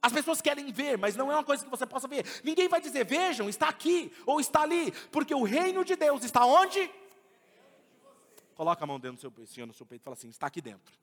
[0.00, 2.24] As pessoas querem ver, mas não é uma coisa que você possa ver.
[2.42, 6.44] Ninguém vai dizer, vejam, está aqui ou está ali, porque o reino de Deus está
[6.46, 6.90] onde?
[8.54, 10.94] Coloca a mão dentro do seu no seu peito e fala assim: está aqui dentro.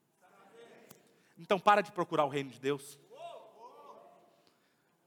[1.38, 2.98] Então para de procurar o reino de Deus.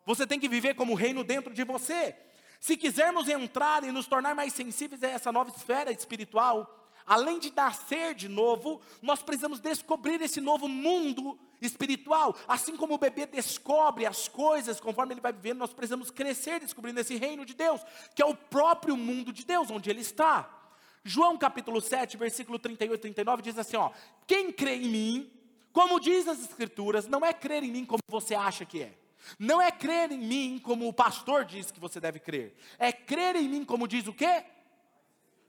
[0.06, 2.16] Você tem que viver como o reino dentro de você.
[2.60, 7.54] Se quisermos entrar e nos tornar mais sensíveis a essa nova esfera espiritual, além de
[7.56, 12.36] nascer de novo, nós precisamos descobrir esse novo mundo espiritual.
[12.48, 17.00] Assim como o bebê descobre as coisas conforme ele vai vivendo, nós precisamos crescer descobrindo
[17.00, 17.82] esse reino de Deus,
[18.14, 20.54] que é o próprio mundo de Deus, onde ele está.
[21.04, 23.92] João capítulo 7, versículo 38 e 39 diz assim: ó,
[24.26, 25.32] quem crê em mim,
[25.72, 29.07] como diz as escrituras, não é crer em mim como você acha que é.
[29.38, 32.56] Não é crer em mim como o pastor diz que você deve crer.
[32.78, 34.46] É crer em mim como diz o quê?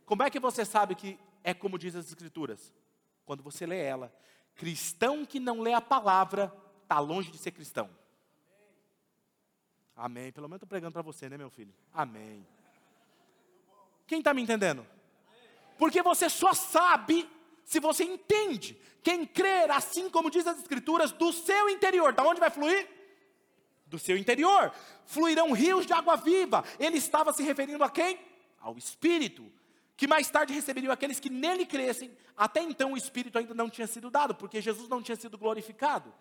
[0.04, 2.72] Como é que você sabe que é como diz as escrituras?
[3.24, 4.12] Quando você lê ela.
[4.54, 6.52] Cristão que não lê a palavra
[6.82, 7.90] está longe de ser cristão.
[9.94, 10.32] Amém.
[10.32, 11.74] Pelo menos estou pregando para você, né, meu filho?
[11.92, 12.46] Amém.
[14.06, 14.86] Quem está me entendendo?
[15.76, 17.28] Porque você só sabe
[17.64, 18.80] se você entende.
[19.02, 22.97] Quem crer, assim como diz as Escrituras, do seu interior, da onde vai fluir?
[23.88, 24.72] Do seu interior,
[25.06, 26.64] fluirão rios de água viva.
[26.78, 28.18] Ele estava se referindo a quem?
[28.60, 29.50] Ao Espírito,
[29.96, 32.10] que mais tarde receberiam aqueles que nele crescem.
[32.36, 36.12] Até então o Espírito ainda não tinha sido dado, porque Jesus não tinha sido glorificado.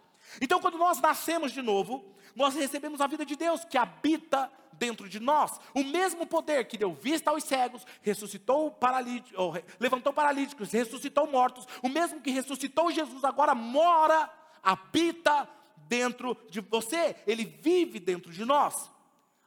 [0.42, 5.08] Então, quando nós nascemos de novo, nós recebemos a vida de Deus que habita dentro
[5.08, 5.60] de nós.
[5.74, 9.38] O mesmo poder que deu vista aos cegos, ressuscitou paralíticos,
[9.80, 14.30] levantou paralíticos, ressuscitou mortos, o mesmo que ressuscitou Jesus agora mora,
[14.62, 15.48] habita
[15.88, 18.90] dentro de você, ele vive dentro de nós.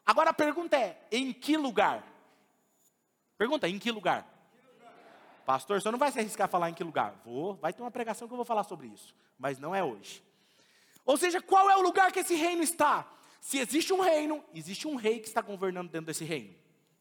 [0.04, 2.04] Agora a pergunta é: em que lugar?
[3.38, 4.26] Pergunta: em que lugar?
[5.44, 7.20] Pastor, você não vai se arriscar a falar em que lugar?
[7.24, 10.22] Vou, vai ter uma pregação que eu vou falar sobre isso, mas não é hoje.
[11.04, 13.06] Ou seja, qual é o lugar que esse reino está?
[13.40, 16.54] Se existe um reino, existe um rei que está governando dentro desse reino.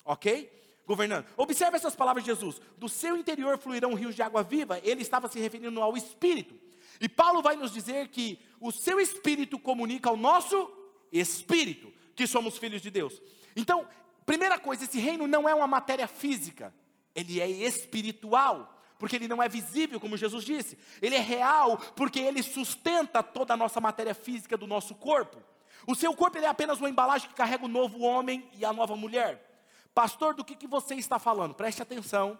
[0.05, 0.51] Ok?
[0.87, 1.27] Governando.
[1.37, 4.79] Observe essas palavras de Jesus: Do seu interior fluirão rios de água viva.
[4.83, 6.59] Ele estava se referindo ao Espírito.
[6.99, 10.71] E Paulo vai nos dizer que o seu espírito comunica ao nosso
[11.11, 13.21] espírito que somos filhos de Deus.
[13.55, 13.87] Então,
[14.25, 16.73] primeira coisa, esse reino não é uma matéria física,
[17.15, 18.75] ele é espiritual.
[18.99, 20.77] porque ele não é visível, como Jesus disse.
[21.01, 25.41] Ele é real, porque ele sustenta toda a nossa matéria física do nosso corpo.
[25.87, 28.97] O seu corpo é apenas uma embalagem que carrega o novo homem e a nova
[28.97, 29.49] mulher.
[29.95, 31.53] Pastor, do que, que você está falando?
[31.55, 32.37] Preste atenção.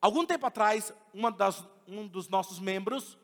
[0.00, 0.92] Algum tempo atrás,
[1.36, 3.18] das, um dos nossos membros,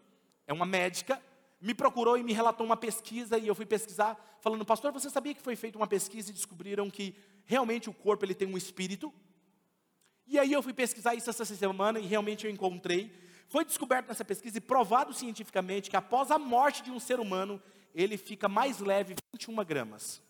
[0.47, 1.21] é uma médica,
[1.61, 5.35] me procurou e me relatou uma pesquisa e eu fui pesquisar, falando, pastor, você sabia
[5.35, 9.13] que foi feita uma pesquisa e descobriram que realmente o corpo ele tem um espírito?
[10.27, 13.13] E aí eu fui pesquisar isso essa semana e realmente eu encontrei.
[13.49, 17.63] Foi descoberto nessa pesquisa e provado cientificamente que após a morte de um ser humano,
[17.95, 20.21] ele fica mais leve 21 gramas.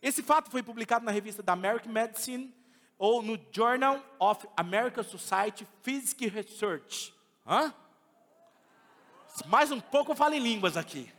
[0.00, 2.54] Esse fato foi publicado na revista da American Medicine
[2.96, 7.14] ou no Journal of American Society Physics Research.
[7.46, 7.74] Hã?
[9.46, 11.10] Mais um pouco eu falo em línguas aqui.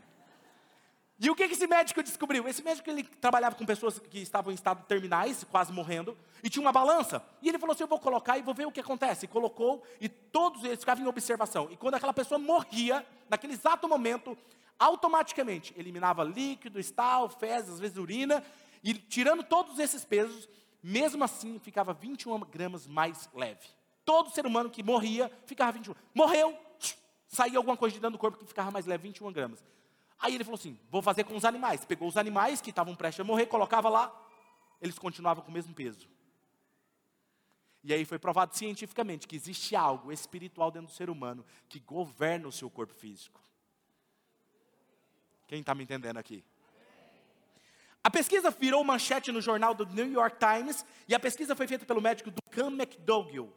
[1.23, 2.47] E o que esse médico descobriu?
[2.47, 6.63] Esse médico ele trabalhava com pessoas que estavam em estado terminais, quase morrendo, e tinha
[6.63, 7.23] uma balança.
[7.43, 9.25] E ele falou assim: Eu vou colocar e vou ver o que acontece.
[9.25, 11.67] E colocou, e todos eles ficavam em observação.
[11.69, 14.35] E quando aquela pessoa morria, naquele exato momento,
[14.79, 18.43] automaticamente eliminava líquido, estal, fezes, às vezes urina,
[18.83, 20.49] e tirando todos esses pesos,
[20.81, 23.67] mesmo assim ficava 21 gramas mais leve.
[24.03, 25.93] Todo ser humano que morria ficava 21.
[26.15, 26.57] Morreu,
[27.31, 29.63] saía alguma coisa de dentro do corpo que ficava mais leve, 21 gramas.
[30.19, 31.85] Aí ele falou assim: vou fazer com os animais.
[31.85, 34.13] Pegou os animais que estavam prestes a morrer, colocava lá,
[34.81, 36.07] eles continuavam com o mesmo peso.
[37.83, 42.47] E aí foi provado cientificamente que existe algo espiritual dentro do ser humano que governa
[42.47, 43.41] o seu corpo físico.
[45.47, 46.43] Quem está me entendendo aqui?
[48.03, 51.85] A pesquisa virou manchete no jornal do New York Times e a pesquisa foi feita
[51.85, 53.51] pelo médico Duncan McDougall.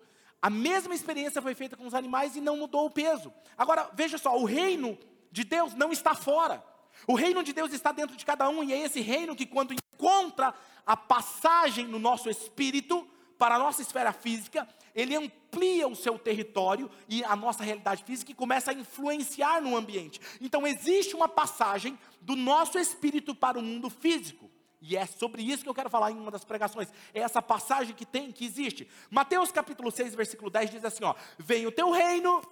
[0.44, 3.33] A mesma experiência foi feita com os animais e não mudou o peso.
[3.57, 4.98] Agora, veja só, o reino
[5.33, 6.62] de Deus não está fora.
[7.07, 9.72] O reino de Deus está dentro de cada um, e é esse reino que, quando
[9.72, 10.52] encontra
[10.85, 16.90] a passagem no nosso espírito, para a nossa esfera física, ele amplia o seu território
[17.09, 20.20] e a nossa realidade física e começa a influenciar no ambiente.
[20.42, 24.50] Então, existe uma passagem do nosso espírito para o mundo físico.
[24.86, 26.92] E é sobre isso que eu quero falar em uma das pregações.
[27.14, 28.86] É essa passagem que tem, que existe.
[29.10, 32.42] Mateus capítulo 6, versículo 10 diz assim, ó: "Venha o teu reino,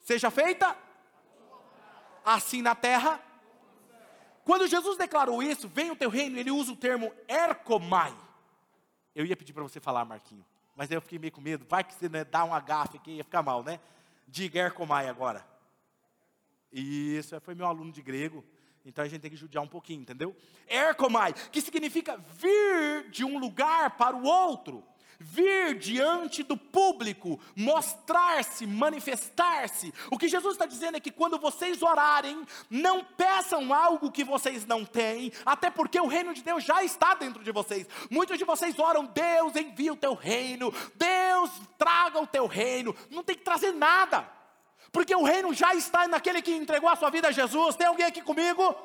[0.00, 0.76] seja feita
[2.24, 3.20] assim na terra.
[4.44, 8.14] Quando Jesus declarou isso, vem o teu reino, ele usa o termo ercomai.
[9.14, 10.44] Eu ia pedir para você falar, Marquinho,
[10.76, 13.12] mas aí eu fiquei meio com medo, vai que você né, dá um agafe aqui,
[13.12, 13.78] ia ficar mal, né?
[14.26, 15.44] Diga ercomai agora.
[16.72, 18.44] Isso, foi meu aluno de grego,
[18.84, 20.36] então a gente tem que judiar um pouquinho, entendeu?
[20.68, 24.84] Ercomai, que significa vir de um lugar para o outro
[25.22, 29.94] vir diante do público, mostrar-se, manifestar-se.
[30.10, 34.66] O que Jesus está dizendo é que quando vocês orarem, não peçam algo que vocês
[34.66, 37.86] não têm, até porque o reino de Deus já está dentro de vocês.
[38.10, 43.22] Muitos de vocês oram, Deus envia o teu reino, Deus traga o teu reino, não
[43.22, 44.41] tem que trazer nada.
[44.92, 47.74] Porque o reino já está naquele que entregou a sua vida a Jesus.
[47.74, 48.76] Tem alguém aqui comigo?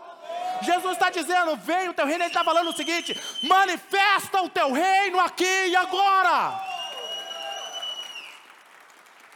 [0.61, 2.23] Jesus está dizendo: vem o teu reino.
[2.23, 6.65] Ele está falando o seguinte: manifesta o teu reino aqui e agora.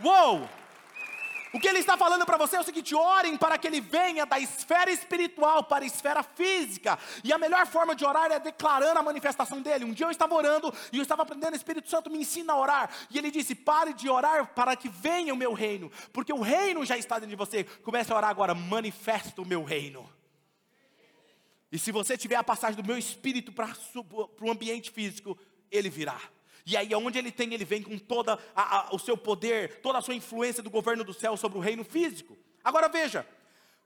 [0.01, 0.60] Uou!
[1.53, 4.25] O que ele está falando para você é o seguinte: orem para que ele venha
[4.25, 6.97] da esfera espiritual para a esfera física.
[7.23, 9.83] E a melhor forma de orar é declarando a manifestação dele.
[9.83, 12.57] Um dia eu estava orando e eu estava aprendendo, o Espírito Santo me ensina a
[12.57, 12.89] orar.
[13.09, 16.85] E ele disse: pare de orar para que venha o meu reino, porque o reino
[16.85, 17.63] já está dentro de você.
[17.63, 20.09] Comece a orar agora, manifesta o meu reino.
[21.69, 23.69] E se você tiver a passagem do meu espírito para
[24.41, 25.37] o ambiente físico,
[25.69, 26.19] ele virá.
[26.65, 28.37] E aí, onde ele tem, ele vem com todo
[28.91, 32.37] o seu poder, toda a sua influência do governo do céu sobre o reino físico.
[32.63, 33.25] Agora veja,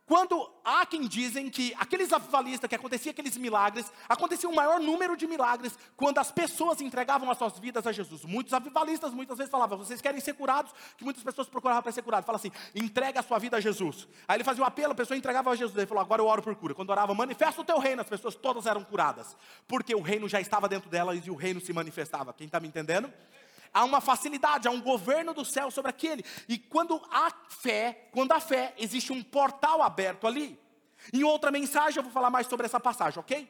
[0.06, 5.18] quando há quem dizem que aqueles avivalistas, que acontecia aqueles milagres, acontecia um maior número
[5.18, 8.24] de milagres quando as pessoas entregavam as suas vidas a Jesus.
[8.24, 10.72] Muitos avivalistas muitas vezes falavam, vocês querem ser curados?
[10.96, 12.26] Que muitas pessoas procuravam para ser curados.
[12.26, 14.08] Fala assim, entrega a sua vida a Jesus.
[14.28, 15.76] Aí ele fazia um apelo, a pessoa entregava a Jesus.
[15.76, 16.76] Ele falou, agora eu oro por cura.
[16.76, 19.36] Quando orava, manifesta o teu reino, as pessoas todas eram curadas.
[19.68, 22.32] Porque o reino já estava dentro delas e o reino se manifestava.
[22.32, 23.12] Quem está me entendendo?
[23.76, 26.24] Há uma facilidade, há um governo do céu sobre aquele.
[26.48, 30.58] E quando há fé, quando há fé, existe um portal aberto ali.
[31.12, 33.48] Em outra mensagem eu vou falar mais sobre essa passagem, ok?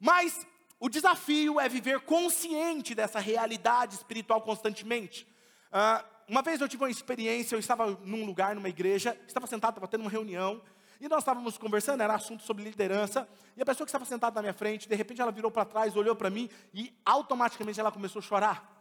[0.00, 0.46] Mas
[0.80, 5.28] o desafio é viver consciente dessa realidade espiritual constantemente.
[5.70, 9.72] Uh, uma vez eu tive uma experiência, eu estava num lugar, numa igreja, estava sentado,
[9.72, 10.62] estava tendo uma reunião,
[10.98, 14.42] e nós estávamos conversando, era assunto sobre liderança, e a pessoa que estava sentada na
[14.42, 18.20] minha frente, de repente ela virou para trás, olhou para mim, e automaticamente ela começou
[18.20, 18.75] a chorar.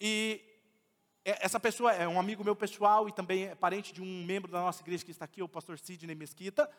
[0.00, 0.40] E
[1.24, 4.60] essa pessoa é um amigo meu pessoal e também é parente de um membro da
[4.60, 6.70] nossa igreja que está aqui, o pastor Sidney Mesquita.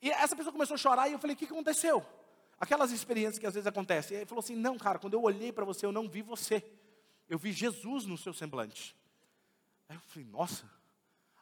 [0.00, 2.04] E essa pessoa começou a chorar e eu falei: O que aconteceu?
[2.58, 4.16] Aquelas experiências que às vezes acontecem.
[4.16, 6.64] E ele falou assim: Não, cara, quando eu olhei para você, eu não vi você.
[7.28, 8.96] Eu vi Jesus no seu semblante.
[9.88, 10.68] Aí eu falei, nossa.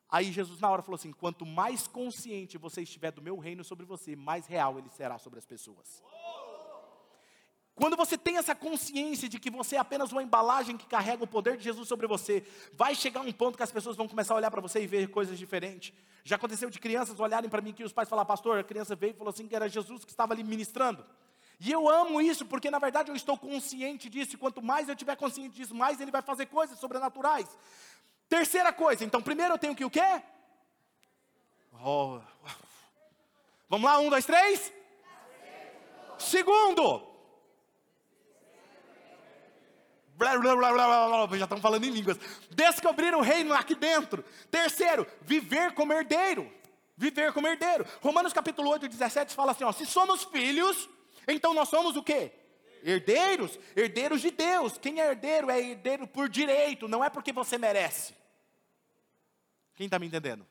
[0.08, 3.86] Aí Jesus na hora falou assim: quanto mais consciente você estiver do meu reino sobre
[3.86, 6.02] você, mais real ele será sobre as pessoas.
[7.78, 11.28] Quando você tem essa consciência de que você é apenas uma embalagem que carrega o
[11.28, 14.36] poder de Jesus sobre você, vai chegar um ponto que as pessoas vão começar a
[14.36, 15.94] olhar para você e ver coisas diferentes.
[16.24, 19.12] Já aconteceu de crianças olharem para mim que os pais falaram, pastor, a criança veio
[19.12, 21.06] e falou assim que era Jesus que estava ali ministrando.
[21.60, 24.96] E eu amo isso, porque na verdade eu estou consciente disso, e quanto mais eu
[24.96, 27.46] tiver consciente disso, mais ele vai fazer coisas sobrenaturais.
[28.28, 30.20] Terceira coisa, então primeiro eu tenho que o quê?
[31.80, 32.18] Oh.
[33.68, 34.72] Vamos lá, um, dois, três.
[36.18, 37.07] Segundo,
[40.18, 42.18] Blá, blá, blá, já estão falando em línguas.
[42.50, 44.24] Descobrir o reino aqui dentro.
[44.50, 46.52] Terceiro, viver como herdeiro.
[46.96, 47.86] Viver como herdeiro.
[48.00, 50.90] Romanos capítulo 8, 17 fala assim: ó, se somos filhos,
[51.28, 52.32] então nós somos o quê?
[52.82, 54.76] Herdeiros, herdeiros de Deus.
[54.76, 58.12] Quem é herdeiro é herdeiro por direito, não é porque você merece.
[59.76, 60.44] Quem está me entendendo?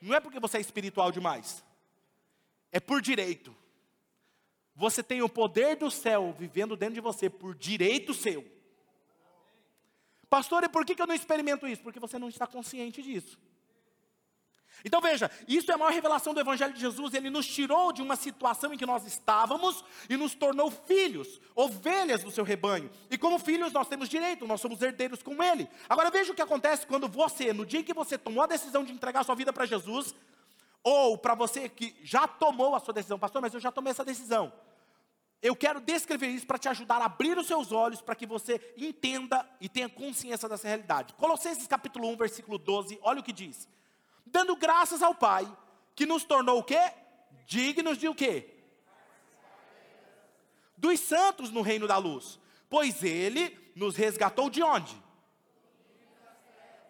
[0.00, 1.62] Não é porque você é espiritual demais,
[2.72, 3.54] é por direito.
[4.74, 8.53] Você tem o poder do céu vivendo dentro de você por direito seu.
[10.34, 11.80] Pastor, e por que eu não experimento isso?
[11.80, 13.38] Porque você não está consciente disso.
[14.84, 17.14] Então veja, isso é a maior revelação do Evangelho de Jesus.
[17.14, 22.24] Ele nos tirou de uma situação em que nós estávamos e nos tornou filhos, ovelhas
[22.24, 22.90] do seu rebanho.
[23.08, 25.68] E como filhos, nós temos direito, nós somos herdeiros com Ele.
[25.88, 28.82] Agora veja o que acontece quando você, no dia em que você tomou a decisão
[28.82, 30.16] de entregar sua vida para Jesus,
[30.82, 34.04] ou para você que já tomou a sua decisão, pastor, mas eu já tomei essa
[34.04, 34.52] decisão.
[35.42, 38.74] Eu quero descrever isso para te ajudar a abrir os seus olhos para que você
[38.76, 41.12] entenda e tenha consciência dessa realidade.
[41.14, 43.68] Colossenses capítulo 1, versículo 12, olha o que diz.
[44.24, 45.46] Dando graças ao Pai,
[45.94, 46.92] que nos tornou o quê?
[47.46, 48.50] Dignos de o quê?
[50.76, 52.38] Dos santos no reino da luz.
[52.70, 55.00] Pois ele nos resgatou de onde?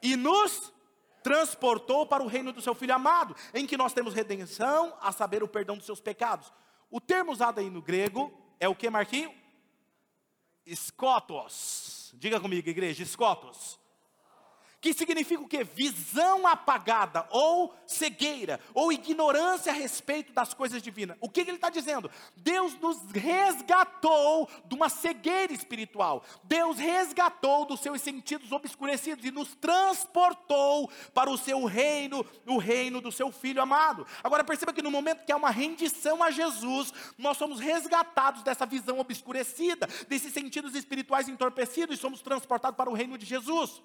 [0.00, 0.72] E nos
[1.22, 5.42] transportou para o reino do seu Filho amado, em que nós temos redenção, a saber,
[5.42, 6.52] o perdão dos seus pecados.
[6.94, 9.34] O termo usado aí no grego é o que, Marquinho?
[10.64, 12.14] Escotos.
[12.16, 13.80] Diga comigo, igreja, escotos
[14.84, 15.64] que significa o que?
[15.64, 21.16] Visão apagada, ou cegueira, ou ignorância a respeito das coisas divinas.
[21.22, 22.10] O que, que ele está dizendo?
[22.36, 26.22] Deus nos resgatou de uma cegueira espiritual.
[26.42, 33.00] Deus resgatou dos seus sentidos obscurecidos e nos transportou para o seu reino, o reino
[33.00, 34.06] do seu Filho amado.
[34.22, 38.66] Agora perceba que no momento que há uma rendição a Jesus, nós somos resgatados dessa
[38.66, 43.82] visão obscurecida, desses sentidos espirituais entorpecidos e somos transportados para o reino de Jesus.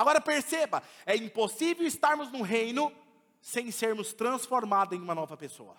[0.00, 2.90] Agora perceba, é impossível estarmos no reino
[3.38, 5.76] sem sermos transformados em uma nova pessoa.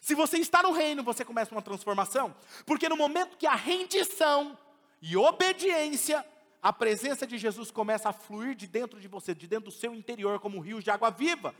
[0.00, 2.32] Se você está no reino, você começa uma transformação,
[2.64, 4.56] porque no momento que a rendição
[5.02, 6.24] e obediência,
[6.62, 9.92] a presença de Jesus começa a fluir de dentro de você, de dentro do seu
[9.92, 11.52] interior, como rios de água viva.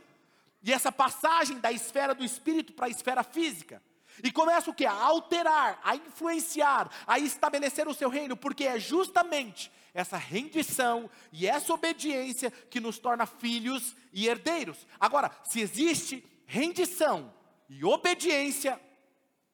[0.63, 3.83] E essa passagem da esfera do espírito para a esfera física.
[4.23, 4.85] E começa o que?
[4.85, 11.47] A alterar, a influenciar, a estabelecer o seu reino, porque é justamente essa rendição e
[11.47, 14.85] essa obediência que nos torna filhos e herdeiros.
[14.99, 17.33] Agora, se existe rendição
[17.69, 18.79] e obediência,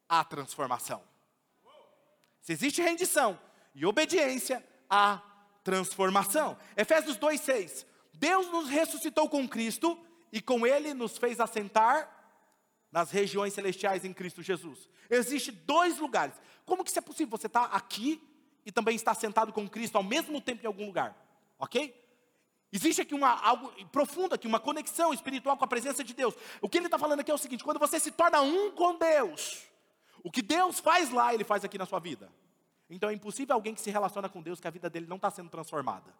[0.09, 1.01] há transformação.
[2.41, 3.39] Se existe rendição
[3.73, 5.21] e obediência, há
[5.63, 6.57] transformação.
[6.75, 7.85] Efésios 2:6.
[8.13, 9.97] Deus nos ressuscitou com Cristo
[10.31, 12.20] e com ele nos fez assentar
[12.91, 14.89] nas regiões celestiais em Cristo Jesus.
[15.09, 16.35] Existem dois lugares.
[16.65, 17.37] Como que isso é possível?
[17.37, 18.21] Você está aqui
[18.65, 21.15] e também está sentado com Cristo ao mesmo tempo em algum lugar.
[21.57, 21.99] Ok?
[22.71, 26.33] Existe aqui uma, algo profundo aqui, uma conexão espiritual com a presença de Deus.
[26.61, 28.97] O que ele está falando aqui é o seguinte: quando você se torna um com
[28.97, 29.63] Deus,
[30.23, 32.31] o que Deus faz lá, Ele faz aqui na sua vida.
[32.89, 35.29] Então é impossível alguém que se relaciona com Deus que a vida dele não está
[35.29, 36.13] sendo transformada.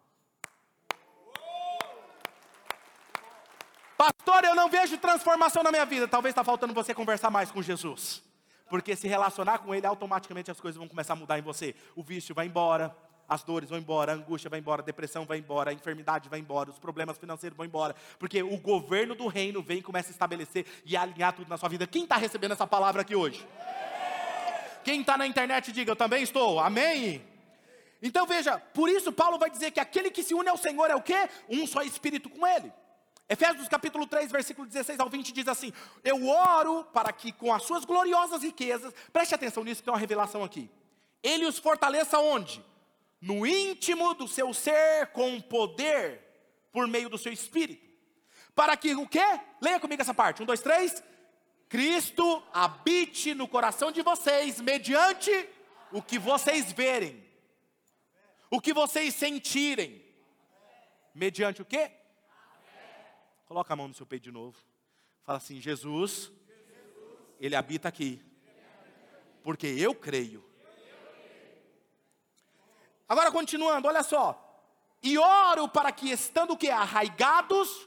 [4.02, 6.08] Pastor, eu não vejo transformação na minha vida.
[6.08, 8.20] Talvez está faltando você conversar mais com Jesus.
[8.68, 11.72] Porque se relacionar com Ele, automaticamente as coisas vão começar a mudar em você.
[11.94, 12.92] O vício vai embora,
[13.28, 16.40] as dores vão embora, a angústia vai embora, a depressão vai embora, a enfermidade vai
[16.40, 20.10] embora, os problemas financeiros vão embora, porque o governo do reino vem e começa a
[20.10, 21.86] estabelecer e alinhar tudo na sua vida.
[21.86, 23.46] Quem está recebendo essa palavra aqui hoje?
[24.82, 27.24] Quem está na internet, diga, eu também estou, amém?
[28.02, 30.96] Então veja, por isso Paulo vai dizer que aquele que se une ao Senhor é
[30.96, 31.28] o quê?
[31.48, 32.72] Um só espírito com Ele.
[33.32, 35.72] Efésios capítulo 3, versículo 16 ao 20 diz assim:
[36.04, 39.98] Eu oro para que com as suas gloriosas riquezas, preste atenção nisso, que tem uma
[39.98, 40.70] revelação aqui.
[41.22, 42.62] Ele os fortaleça onde?
[43.20, 46.20] No íntimo do seu ser, com poder,
[46.70, 47.90] por meio do seu espírito.
[48.54, 49.40] Para que o quê?
[49.62, 50.42] Leia comigo essa parte.
[50.42, 51.02] Um, dois, três.
[51.70, 55.48] Cristo habite no coração de vocês, mediante
[55.90, 57.24] o que vocês verem,
[58.50, 60.02] o que vocês sentirem,
[61.14, 61.90] Mediante o quê?
[63.52, 64.56] Coloca a mão no seu peito de novo.
[65.24, 66.32] Fala assim: Jesus,
[67.38, 68.18] Ele habita aqui.
[69.42, 70.42] Porque eu creio.
[73.06, 74.64] Agora continuando, olha só.
[75.02, 77.86] E oro para que, estando que arraigados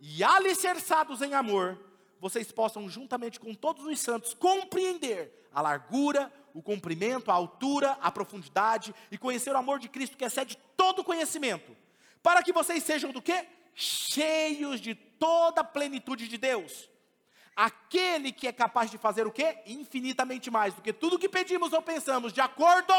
[0.00, 1.78] e alicerçados em amor,
[2.18, 8.10] vocês possam, juntamente com todos os santos, compreender a largura, o comprimento, a altura, a
[8.10, 11.76] profundidade e conhecer o amor de Cristo que excede todo conhecimento,
[12.22, 13.46] para que vocês sejam do quê?
[13.74, 16.88] Cheios de toda a plenitude de Deus.
[17.54, 19.58] Aquele que é capaz de fazer o quê?
[19.66, 22.92] Infinitamente mais do que tudo que pedimos ou pensamos, de acordo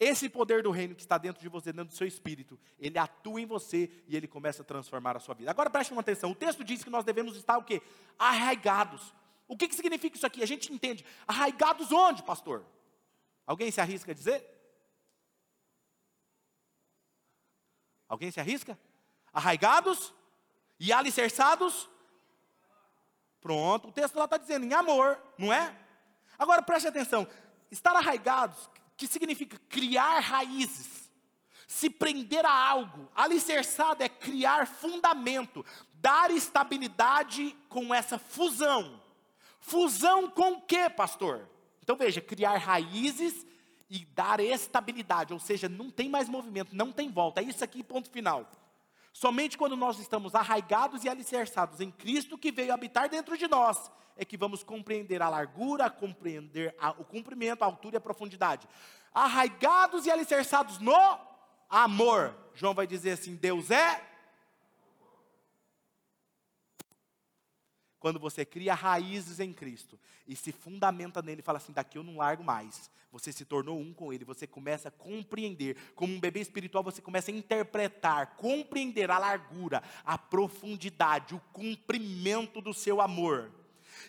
[0.00, 3.40] Esse poder do reino que está dentro de você, dentro do seu espírito, ele atua
[3.40, 5.50] em você e ele começa a transformar a sua vida.
[5.50, 7.82] Agora preste uma atenção: o texto diz que nós devemos estar o quê?
[8.16, 9.12] Arraigados.
[9.48, 10.40] O que, que significa isso aqui?
[10.40, 11.04] A gente entende.
[11.26, 12.64] Arraigados onde, pastor?
[13.44, 14.57] Alguém se arrisca a dizer?
[18.08, 18.78] Alguém se arrisca?
[19.32, 20.14] Arraigados
[20.80, 21.88] e alicerçados?
[23.40, 25.76] Pronto, o texto lá está dizendo em amor, não é?
[26.38, 27.26] Agora preste atenção:
[27.70, 31.10] estar arraigados que significa criar raízes,
[31.66, 33.08] se prender a algo.
[33.14, 39.00] Alicerçado é criar fundamento, dar estabilidade com essa fusão.
[39.60, 41.48] Fusão com o que, pastor?
[41.82, 43.46] Então veja, criar raízes
[43.90, 47.40] e dar estabilidade, ou seja, não tem mais movimento, não tem volta.
[47.40, 48.50] É isso aqui, ponto final.
[49.12, 53.90] Somente quando nós estamos arraigados e alicerçados em Cristo que veio habitar dentro de nós,
[54.16, 58.68] é que vamos compreender a largura, compreender a, o comprimento, a altura e a profundidade.
[59.14, 61.18] Arraigados e alicerçados no
[61.70, 62.34] amor.
[62.54, 64.07] João vai dizer assim: Deus é.
[68.08, 72.16] Quando você cria raízes em Cristo e se fundamenta nele, fala assim: daqui eu não
[72.16, 72.90] largo mais.
[73.12, 75.76] Você se tornou um com ele, você começa a compreender.
[75.94, 82.62] Como um bebê espiritual, você começa a interpretar, compreender a largura, a profundidade, o comprimento
[82.62, 83.52] do seu amor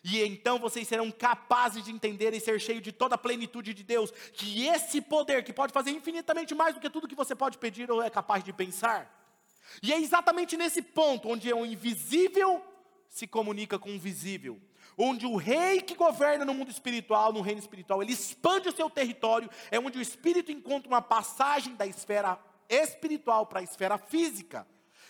[0.01, 3.83] e então vocês serão capazes de entender e ser cheios de toda a plenitude de
[3.83, 7.57] Deus, que esse poder, que pode fazer infinitamente mais do que tudo que você pode
[7.57, 9.13] pedir ou é capaz de pensar.
[9.83, 12.63] E é exatamente nesse ponto onde o invisível
[13.09, 14.61] se comunica com o visível.
[14.97, 18.89] Onde o rei que governa no mundo espiritual, no reino espiritual, ele expande o seu
[18.89, 22.37] território, é onde o espírito encontra uma passagem da esfera
[22.69, 24.67] espiritual para a esfera física.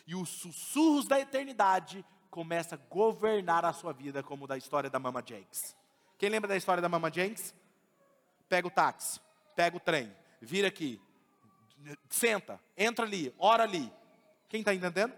[0.07, 4.99] E os sussurros da eternidade começa a governar a sua vida, como da história da
[4.99, 5.75] Mama Jenks.
[6.17, 7.53] Quem lembra da história da Mama Jenks?
[8.47, 9.19] Pega o táxi,
[9.55, 10.99] pega o trem, vira aqui,
[12.09, 13.91] senta, entra ali, ora ali.
[14.47, 15.13] Quem está entendendo?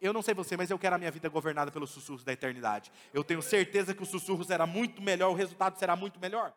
[0.00, 2.92] Eu não sei você, mas eu quero a minha vida governada pelos sussurros da eternidade.
[3.12, 6.52] Eu tenho certeza que o sussurro será muito melhor, o resultado será muito melhor.